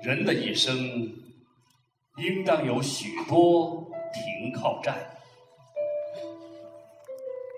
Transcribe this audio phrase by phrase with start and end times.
[0.00, 1.12] 人的一生
[2.18, 4.96] 应当有许多停靠站，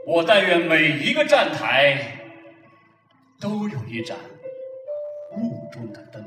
[0.07, 2.19] 我但愿每一个站台
[3.41, 4.19] 都有一盏
[5.37, 6.25] 雾中的灯。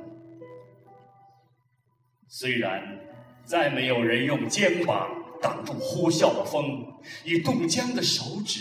[2.27, 2.99] 虽然
[3.45, 5.09] 再没有人用肩膀
[5.41, 6.85] 挡住呼啸的风，
[7.23, 8.59] 以冻僵的手指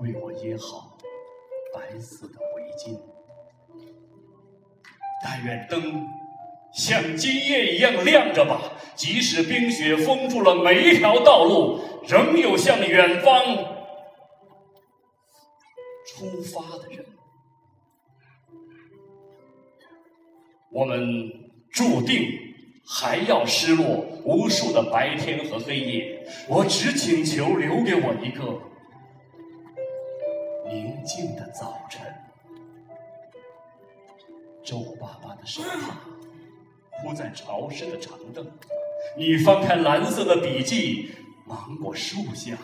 [0.00, 0.98] 为我掖好
[1.72, 3.00] 白色的围巾。
[5.22, 6.06] 但愿灯
[6.74, 13.56] 像今夜一样亮着吧，即使冰雪封住了每一条道路，仍有向远方
[16.06, 17.04] 出发的人。
[20.70, 21.30] 我们
[21.70, 22.26] 注定
[22.86, 28.60] 还要失落无数的白天和黑夜，我只请求留给我一个
[30.70, 32.00] 宁静的早晨。
[34.64, 35.98] 皱巴巴的手帕
[37.02, 38.46] 铺在潮湿的长凳，
[39.16, 41.10] 你翻开蓝色的笔记，
[41.44, 42.56] 芒果树下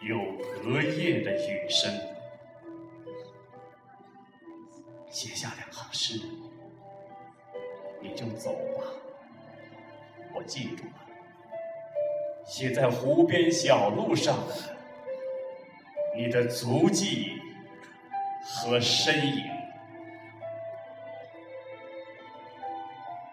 [0.00, 0.16] 有
[0.62, 1.92] 隔夜的雨声，
[5.10, 6.18] 写下两行诗，
[8.00, 8.84] 你就走吧，
[10.34, 10.92] 我记住了，
[12.46, 14.54] 写在湖边小路上的
[16.16, 17.32] 你的足迹
[18.42, 19.57] 和身影。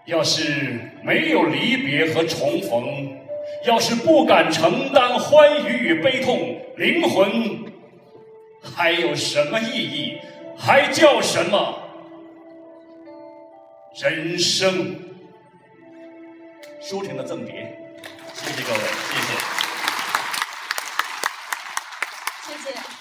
[0.06, 3.18] 要是没有离别和重逢，
[3.66, 7.66] 要是不敢承担欢愉与悲痛，灵魂
[8.62, 10.18] 还有什么意义？
[10.58, 11.78] 还叫什么
[14.00, 14.96] 人生？
[16.80, 17.76] 舒婷的赠别，
[18.34, 19.34] 谢谢各位，谢谢。
[19.34, 19.55] 谢谢。